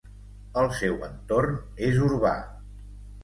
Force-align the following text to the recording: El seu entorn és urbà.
El 0.61 0.69
seu 0.77 0.95
entorn 1.09 1.59
és 1.89 2.01
urbà. 2.09 2.35